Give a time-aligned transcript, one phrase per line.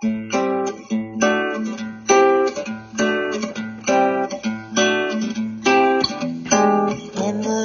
[0.00, 0.12] 眠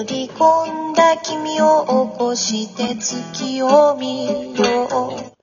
[0.08, 5.34] り込んだ君を起こして月を見よう。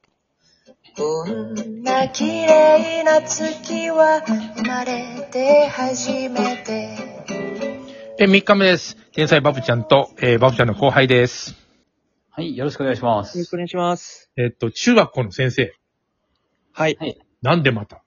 [0.97, 6.99] こんな綺麗な月は生まれて初めて。
[8.19, 8.97] え、3日目です。
[9.13, 11.55] 天才バブちゃんと、えーバブちゃんの後輩です。
[12.31, 13.39] はい、よろしくお願いします。
[13.39, 14.33] よろしくお願いします。
[14.37, 15.80] えっと、中学校の先生。
[16.73, 17.19] はい。
[17.43, 18.03] なんでまた？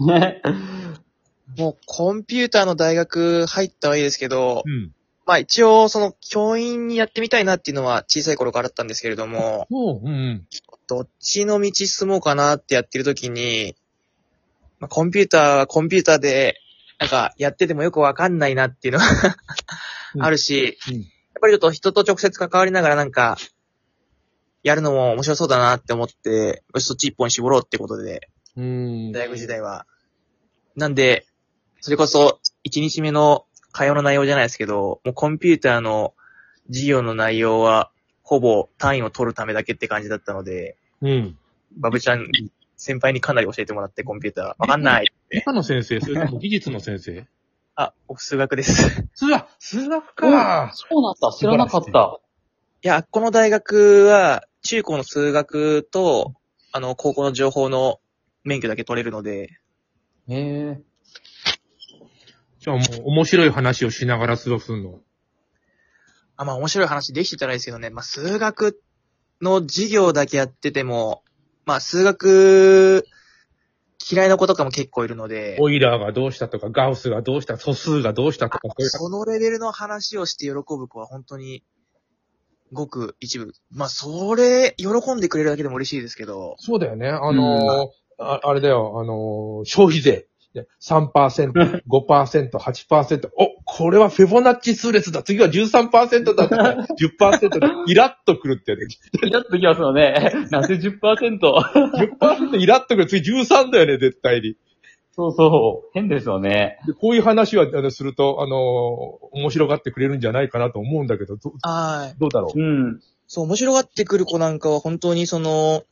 [0.00, 0.42] ね。
[1.56, 4.92] もうコンピューターの大学入ったはいいですけど、うん。
[5.24, 10.46] まあ一応その教員にやってみたいなっていうのは小さい頃からあったんですけれども、おう、うんうん。
[10.88, 13.74] どっちの道進もうかなってやってる時に、
[14.78, 16.60] まあ、コンピューターはコンピューターで、
[16.98, 19.06] なんかやっててもよくわかんないなっていうのが
[20.14, 23.36] うんあるし、うんやっぱりちょっと人と直接関わりながらなんか、
[24.66, 29.12] やるのも面白そうだなって思って、よしそっち一本絞ろうってことで、うーん。
[29.12, 29.86] 大学時代は。
[30.74, 31.24] なんで、
[31.80, 36.14] それこそ、1日目の会話の内容じゃないですけど、もうコンピューターの
[36.66, 37.92] 授業の内容は、
[38.24, 41.38] ほぼ単位を取るためだけって感じだったので、うん。
[41.76, 42.26] バブちゃん、
[42.76, 44.46] 先輩にかなり教えてもらって、コンピューター。
[44.58, 45.06] わかんない。
[45.30, 47.24] 理科の先生、それとも技術の先生？
[47.78, 48.72] あ、僕数学です。
[48.72, 50.72] い数学、数学か。
[50.74, 52.18] そうなんだ、知らなかった。
[52.86, 56.34] や、この大学は、中高の数学と、
[56.72, 58.00] あの、高校の情報の
[58.44, 59.58] 免許だけ取れるので、
[60.28, 60.80] へえ。
[62.58, 65.00] じゃあもう面白い話をしながら過ごすの？
[66.36, 67.90] あ、まあ面白い話できてたらいいですけどね。
[67.90, 68.80] まあ数学
[69.40, 71.22] の授業だけやってても、
[71.64, 73.06] まあ数学
[74.10, 81.62] 嫌いな子とかも結構いるので、オイラーがどうしたとか、ガウスがどうした、素数がどうしたとか、そういうそのレベルの話をして喜ぶ子は本当に
[82.72, 83.52] ごく一部。
[83.70, 87.08] まあそれ、喜んでくれるだけでも嬉しいですけど、そうだよね。
[87.08, 90.26] あのーあ、あれだよ、あのー消費税。
[90.54, 93.28] ね3%、5%、 8%。
[93.36, 95.22] お、これはフェボナッチ数列だ。
[95.22, 96.86] 次は13%だとか、
[97.20, 99.26] 10%イラッとくるってやつ。
[99.26, 100.32] イラッときますよね。
[100.50, 101.38] なぜ 10%?
[101.38, 103.06] 10%イラッとくる。
[103.06, 104.56] 次13だよね、絶対に。
[105.16, 105.90] そうそう。
[105.94, 106.78] 変ですよね。
[106.86, 112.18] でこういう話はあのすると、あのー面白がってくれるんじゃないかなと思うんだけど、どはい。
[112.18, 112.58] どうだろう？
[112.58, 113.00] うん。
[113.26, 115.84] そう、面白がってくる子なんかは本当にその、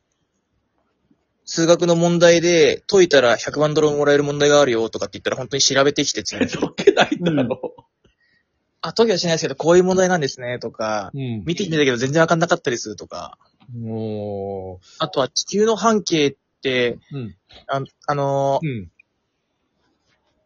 [1.47, 7.75] 数学の問題で解いたら100万ドルもらえる問題があるよとかって言ったら本当に調べてきて次に解けないんだろ
[8.81, 11.19] あ、解きはしないですけど、こういう問題なんですね、とか、う。
[11.19, 11.45] うん。
[11.45, 13.39] 見てきてたけど全然わかんなかったです、とか。
[13.75, 17.37] もあとは地球の半径って、う、うん。
[17.67, 18.91] ああのーうん。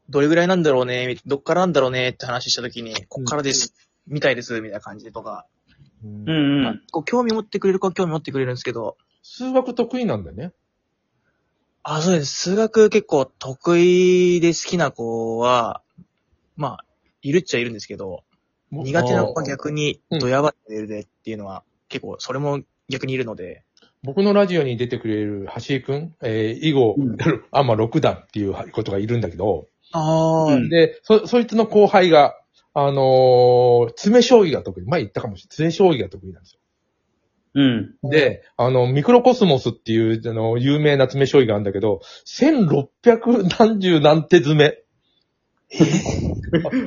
[0.08, 3.74] どれぐらいなんだろうね、どっからなんだろうねって話したときに、こっからです、
[4.06, 5.46] みたいです、みたいな感じでとか、
[6.04, 6.22] うん。
[6.22, 6.82] うんうん。
[6.90, 10.52] こう興味持ってくれる子は興味持ってくれるんですけど、数学得意なんだよね。
[11.82, 12.34] あ、そうです。
[12.34, 15.82] 数学結構得意で好きな子は、
[16.56, 16.84] まあ、
[17.22, 18.24] いるっちゃいるんですけど、
[18.70, 20.18] 苦手な子は逆にうん。
[20.18, 23.62] ドヤバレベルでっていうのは、結構それも逆にいるので、
[24.02, 27.16] 僕のラジオに出てくれる橋井くん、えー、以後、うん。
[27.50, 32.34] アマ6段っていうことがいるんだけど、あーうんで、そ、そいつの後輩が、
[32.74, 34.84] あのー詰将棋が得意。
[34.84, 35.70] 前言ったかもしれない。
[35.70, 36.60] 詰将棋が得意なんですよ。
[37.54, 38.10] うん。
[38.10, 44.78] で、あの、ミクロコスモスっていう、あの、有名な詰将棋があるんだけど、1600何十何手詰め。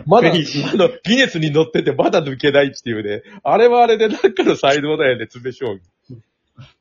[0.06, 0.31] まだ、あ
[0.75, 3.22] の、ギネスに乗っててまだ抜けないっていうね。
[3.44, 5.79] あれはあれでなんかの才能だよね、詰将棋。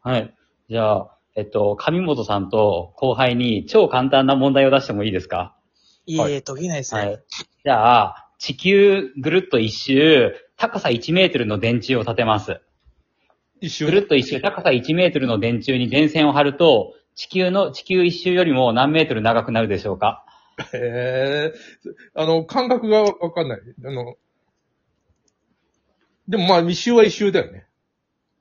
[0.01, 0.35] はい。
[0.69, 5.57] じゃあ、えっと、上本さんと後輩に超簡単な問題を出してもいいですか？
[6.15, 7.01] いえいえ、解けないですね。
[7.01, 7.23] はい。
[7.65, 12.61] じゃあ、地球ぐるっと一周、高さ1メートルの電柱を立てます。
[13.61, 13.87] 一瞬。
[13.87, 20.25] ぐるっと一周、高さ1メートルの電柱に電線を張ると、地球の、地球一周よりも何メートル長くなるでしょうか？
[20.73, 21.53] へえ。
[22.15, 23.61] あの、感覚がわかんない。
[23.85, 24.17] あの、
[26.29, 27.67] でもまあ、一周は一周だよね。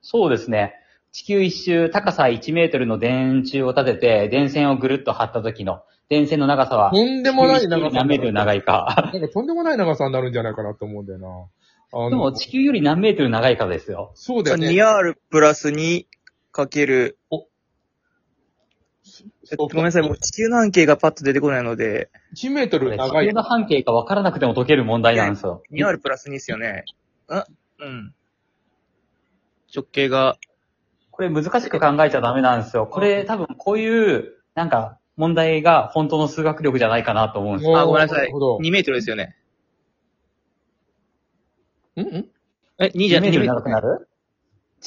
[0.02, 0.74] そうですね。
[1.12, 7.96] 地球一周、高さ1メートルの電柱を立てて、電線をぐるっと張った時の、電線の長さは、とんでもない長さ。
[7.96, 9.10] 何メートル長いか。
[9.12, 11.28] なんかとんでもない長さになるんじゃないかなと思うんだよな。
[11.92, 14.10] あのでも、地球より何メートル長いかですよ。
[14.14, 14.70] そうだよね。
[14.70, 16.06] 2R プラス2
[16.50, 17.36] かける、え
[19.54, 23.32] っとごめんなさい、もう地球の半径がパッと出てこないので、1メートル長い球。
[23.32, 25.62] の半径か分からなくても解ける問題なんですよ。
[25.72, 26.84] 2R プラス2ですよね。
[27.28, 27.46] あ、
[27.78, 28.14] うん。
[29.72, 30.36] 直径が、
[31.12, 32.88] これ難しく考えちゃダメなんですよ。
[32.88, 37.78] これ多分こういう、なんか、問題が本当の数学力じゃないかなと思うんですよ。
[37.78, 38.32] あ、ごめんなさないる。
[38.32, 38.58] ほど。
[38.58, 39.36] 2メートルですよね。
[41.96, 42.00] ん？
[42.00, 42.26] ん？
[42.78, 44.08] え、2じゃ2メートル2長くなる？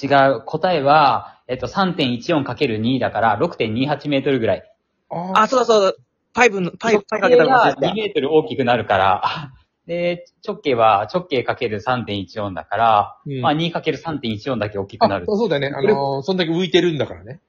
[0.02, 0.42] 違う。
[0.46, 4.64] 答えは、えっと、3.14×2 だから6.28メートルぐらい。
[5.10, 5.94] ああ、そうだそうだ。
[6.34, 7.94] パイプの、パイプ、パイプかけた直径が2の忘れてた。
[7.94, 9.52] メートル大きくなるから、
[9.86, 15.26] で、直径は直径かける3.14だから、うんまあ 2×3.14 だけ大きくなる。
[15.30, 15.68] あそうだね。
[15.68, 17.42] あのーそんだけ浮いてるんだからね。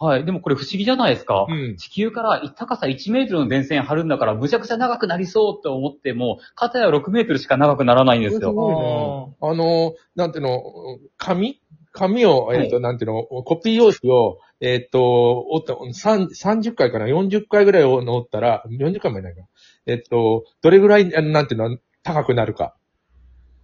[0.00, 0.24] はい。
[0.24, 1.46] でもこれ不思議じゃないですか？
[1.48, 1.76] うん。
[1.76, 8.40] 地球から高さ1メートルの電線張るんだから、むちゃくちゃ長くなりそうって思っても、片や6メートルしか長くならないんですよ。
[8.40, 8.70] すご
[9.40, 10.62] あのー、なんていうの、
[11.16, 11.60] 紙？
[11.92, 19.42] 紙を、えっ、と、なんていうの、コピー用紙を、えっ、と、折った、三30回かな ?40 回ぐらいを折ったら、40回もいないか。
[19.86, 22.76] えっ、と、どれぐらい、あのなんていうの、高くなるか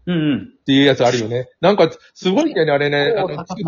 [0.07, 0.49] うんうん。
[0.61, 1.49] っていうやつあるよね。
[1.61, 3.15] なんか、すごいんだよね、あれね。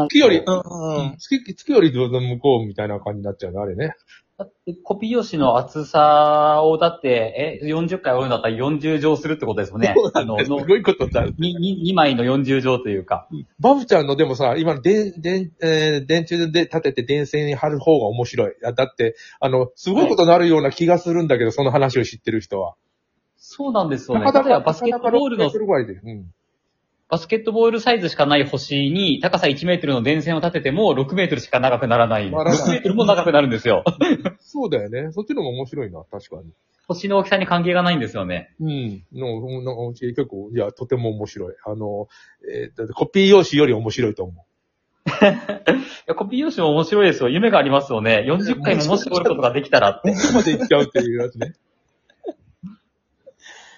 [0.09, 1.17] 月より、うんうん。
[1.19, 3.95] 月、月よりどうぞ向こうみたいな感じになっちゃうの、あれね。
[4.39, 9.95] だってコピー用紙の厚さを、だって、え、40回折るんだったら40乗するってことですよね。
[10.13, 11.25] あの、すのごいことだ。
[11.39, 13.29] にに2枚の40乗というか。
[13.61, 18.53] バブちゃんのでもさ、今、電、電、えー電柱で立てて電線に貼る方が面白い。
[18.61, 22.75] だって、あの、すごいことになるような気がするんだけど、その話を知ってる人は。
[23.57, 24.31] そうなんですよね。
[24.31, 25.95] 例えばバスケットボールのなかなか6メートルぐらいで。
[25.95, 26.33] うん。
[27.09, 32.31] バスケットボールサイズしかない星に高さ1メートルの電線を立てても6メートルしか長くならない。
[32.31, 33.83] ならない6メートルも長くなるんですよ。
[34.41, 35.11] そうだよね。
[35.13, 36.51] そっちの方が面白いな、確かに。
[36.87, 38.55] 星の大きさに関係がないんですよね。
[38.61, 39.05] うん。
[39.15, 41.55] の、の、結構、いや、とても面白い。
[41.65, 42.09] あの、
[42.53, 44.45] えーだってコピー用紙より面白いと思う。
[45.07, 45.09] い
[46.07, 47.29] やコピー用紙も面白いですよ。
[47.29, 48.25] 夢がありますよね。
[48.27, 50.11] 40回ももし折ることができたらって。
[50.15, 51.55] ここまで行っちゃうっていうやつね。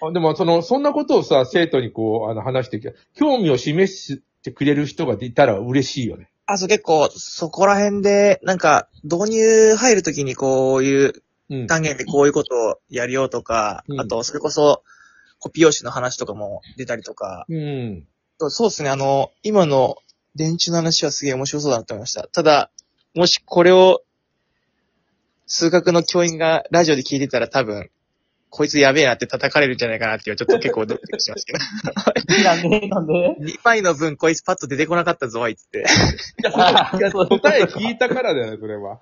[0.01, 6.31] あでも、その、そんなことをさ、生徒にこう、あの、話してき興味を示してくれる人がいたら嬉しいよね。
[6.47, 11.67] あ、そう結構、そこら辺で、なんか、導入入るときにこういううん。
[11.67, 14.83] 単元でこういうことをやるよとか、うんあと、それこそ、
[15.39, 18.07] コピー用紙の話とかも出たりとか、うん。
[18.39, 19.97] そうですね、あの、今の
[20.35, 22.29] 電柱の話はすげえ面白そうだなと思いました。
[22.29, 22.71] ただ、
[23.15, 24.03] もしこれを、
[25.47, 27.91] 数学の教員がラジオで聞いてたら多分、
[28.51, 31.59] こいつやべえなって叩かれるんじゃないかなっていう、ちょっと結構ドキドキしますけど。
[32.45, 35.85] なんでなんで？2枚の分こいつパッと出てこなかったぞ、あいつって。
[36.43, 39.01] 答え聞いたからだよね、それは。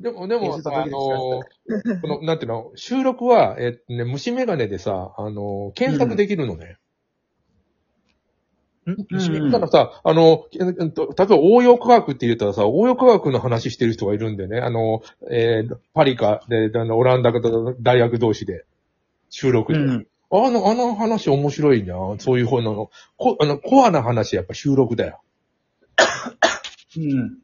[0.00, 1.44] でも、でもさ、あの、こ
[2.02, 6.76] の、なんていうの、収録は、えっとね、虫眼鏡でさ、あの、検索できるのね。
[8.86, 18.64] うん鏡たださ、あの、えっと例えば応用科学って言ったらさ、応用科学の話してる人がいるんでね、あの、えーパリカで、あの、オランダと大学同士で、
[19.30, 19.78] 収録で。
[19.78, 20.06] うん。
[20.30, 21.94] あの、あの話面白いな。
[22.18, 25.20] そういう方の、こあの、コアな話やっぱ収録だよ。
[26.96, 27.38] うん。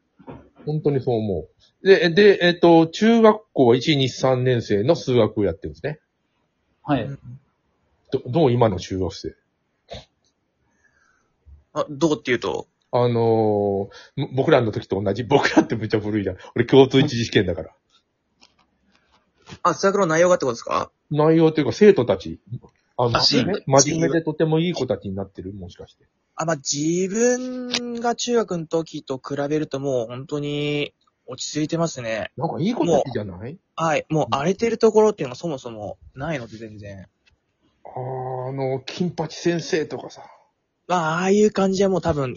[0.66, 1.46] 本当にそう思
[1.82, 1.86] う。
[1.86, 6.00] で、で、えっ、と、中学校は1、2、3年生の数学をやってるんですね。
[6.82, 7.08] はい。
[8.10, 9.34] どどう今の中学生？
[11.72, 15.22] あ、どうっていうと、あのーむ僕らの時と同じ。
[15.22, 16.36] 僕らってめっちゃ古いじゃん。
[16.56, 17.70] 俺共通一次試験だから。
[19.62, 20.90] あ、数学の内容がってことですか？
[21.10, 22.40] 内容っていうか生徒たち。
[22.96, 26.04] あのあ真面目真面目でとてもいい子たちになってるもしかして。
[26.34, 30.92] あ、まあ、自分が中学の時と比べるともう本当に
[31.26, 32.32] 落ち着いてますね。
[32.36, 33.56] なんかいい子たちじゃない？
[33.76, 34.04] はい。
[34.10, 37.06] もう荒れてるところっていうのがそもそもないので全然。
[37.84, 40.22] あーあの、金八先生とかさ。
[40.90, 42.34] まあ、ああいう感じはもう多分、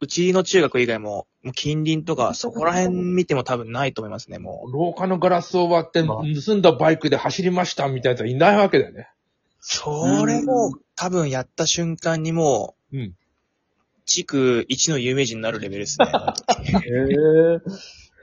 [0.00, 4.72] うちの中学以外も、もう近隣とかそこら辺見ても多分ないと思いますね、もう。
[4.72, 9.08] 廊下のガラスを割ってまあ盗んだバイクで走りましたみたいなやつはいないわけだよね。
[9.60, 13.14] それも多分やった瞬間にもう、うん
[14.06, 16.06] 地区一の有名人になるレベルですね。
[16.06, 17.60] へえ。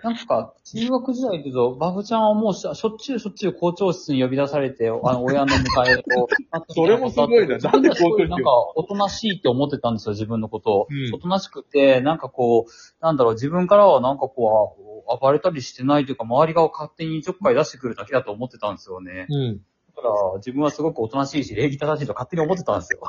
[0.04, 6.28] なんか、中学時代って言うと、バブちゃんはもうしょっちゅうしょっちゅう校長室に呼び出されて、あの、 親の迎えを。
[6.70, 10.88] それもすごいななんで校長室なんか、おとなしいって思ってたんですよ、自分のことを。
[10.90, 12.72] うんおとなしくて、なんかこう、
[13.04, 19.28] なんだろう、自分からはなんかこう、暴れたりしてないというか、周りが勝手にちょっかい出してくるだけだと思ってたんですよね。
[19.30, 19.62] うん。
[19.96, 23.02] だから、自分はすごくおとなしいし、礼儀正しいと勝手に思ってたんですよ。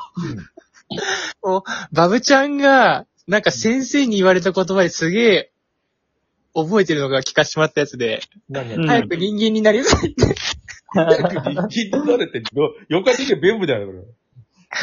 [1.91, 5.52] バブちゃんが、なんか先生に言われた言葉ですげえ、
[6.53, 10.25] 覚えてるのが聞かしてもらったやつで、早く人間になりなさいって。
[10.95, 13.99] 聞いてされて、よ、よか的に弁部だよ、これ。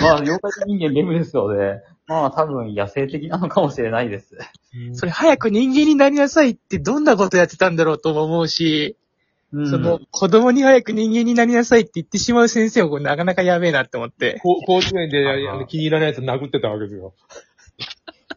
[0.01, 1.83] まあ、妖怪人間レムですよね。
[2.07, 4.37] まあ、多分野生的なのかもしれないです。
[4.95, 8.97] それ早く人間になりなさいってどんなことやってたんだろうとも思うし、
[9.53, 14.41] うんその、子供に早く人間になりなさいって言ってしまう先生もこれなかなかやべえなって思って。
[14.43, 17.15] こ甲子園で気に入らないやつ殴ってたわけですよ。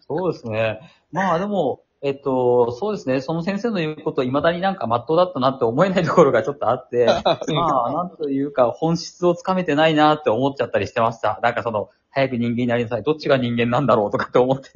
[0.08, 0.80] そうですね。
[1.12, 3.22] まあでも、えっと、そうですね。
[3.22, 7.40] その先生の言うこと、未だになんか真っ当だったなって思えないところがちょっとあって、 ま
[7.86, 11.40] あ、なんというか、本質をつかめてないなって思っちゃったりしてました。
[11.42, 13.04] なんかその、早く人間になりなさい。
[13.04, 14.70] どっちが人間なんだろうとかって思って。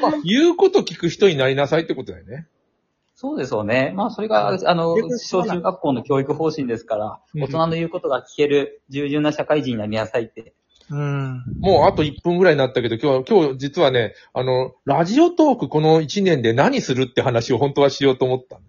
[0.00, 2.48] まあ、言うこと聞く人になりなさいってことだよね。
[3.14, 3.92] そうですよね。
[3.94, 10.54] まあ、それが、あの小中学校の教育方針ですから、うん大人の言うことが聞ける従順な社会人になりなさいって。
[10.92, 11.44] うん。
[11.60, 18.60] もうあと1分ぐらいになったけど、今日、今日実はね、あの、ラジオトークこの1年で何するって話を本当はしようと思った。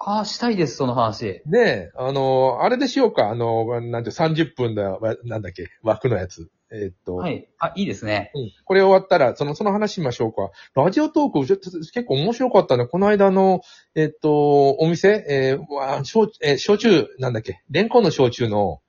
[0.00, 1.42] ああ、したいです、その話。
[1.46, 6.50] ねえ、あの、あれでしようか、あの、なんて30分だ、わなんだっけ、枠のやつ。
[6.70, 7.48] えーっと、はい。
[7.58, 8.30] あ、いいですね。
[8.34, 10.50] うんこれ終わったら、その、その話しましょうか。
[10.74, 12.86] ラジオトーク、ちょっと結構面白かったね。
[12.86, 13.62] この間の、
[13.94, 18.80] えっと、お店、えーわ焼えー焼酎、なんだっけ、レンコンの焼酎の、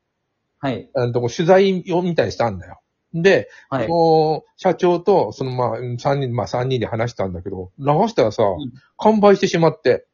[0.60, 0.90] はい。
[0.94, 2.80] あのとこ取材をみたいにしたんだよ。
[3.14, 3.88] で、はい。
[3.88, 8.58] こう社長と、そのまあ、うん三人、まあ三人で話したんだけど、流したらさ、ん
[8.98, 10.06] 完売してしまって、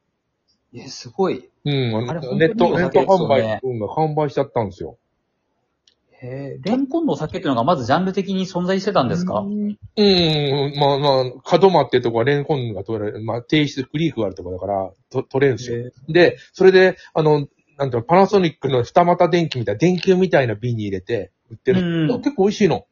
[0.73, 1.49] え、すごい。
[1.65, 4.97] うん、あれネット、ネット本当にいいお酒ですよ販売ねうんが完売しちゃったんですよ。
[6.21, 9.39] へえ、レンコンのお酒っていうのがまずジャンル的に存在してたんですか？
[9.39, 9.77] うん、
[10.77, 15.91] まあまあ、角間ってとこはレンコンが取れる、まあ、低質クリークがあるとこだから、と取れるんですよ。
[16.07, 17.47] で、それで、あの、
[17.77, 21.81] なんていうのパナソニックの二股電気みたいな、電球みたいな瓶に入れて売ってる。
[21.81, 22.85] うん結構美味しいの。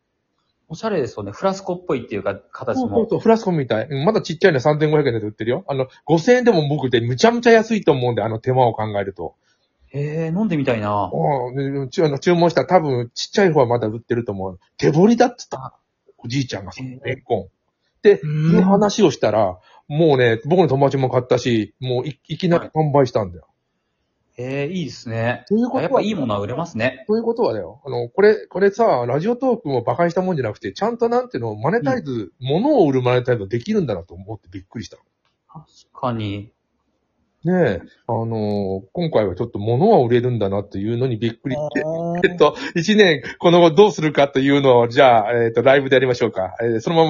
[0.70, 1.32] おしゃれですよね。
[1.32, 2.82] フラスコっぽいっていうか、形も。
[2.82, 3.88] そうそうそう、フラスコみたい。
[3.88, 5.66] うんまだちっちゃいの3500円で売ってるよ。
[5.68, 9.36] あの、5000円でも僕でむちゃむちゃ安いと思うんで、あの手間を考えると。
[9.90, 10.90] へえ、飲んでみたいな。
[10.90, 11.10] ああ
[11.56, 14.60] でちあの注文したら多分ちっちゃい方はまだ売ってると思う。
[14.78, 15.75] 手彫りだっつった。
[16.18, 17.42] おじいちゃんがそのレンコン。
[17.44, 17.46] っ
[18.02, 23.48] てうんいう話をしたら、もうね、僕の友達も買ったし、もういいきなり販売したんだよ。
[24.36, 25.46] へえ、いいですね。
[25.48, 27.04] ということはやっぱいいものは売れますね。
[27.08, 27.82] ということはだよ。
[27.86, 34.98] あの、これ、これさ、ラジオトークも馬鹿にしたもんじゃなくて、ちゃんとなんていうの、マネタイズ、物を売るマネタイズできるんだなと思ってびっくりした。
[35.48, 36.52] 確かに。
[37.44, 41.84] ねえ、あのー今回はちょっと物は売れるんだなっていうのにびっくりして、
[42.24, 46.56] えっと、一年、この後どうするかというのを、じゃあ、えっと、ライブでやりましょうか。
[46.62, 47.10] えーそのまま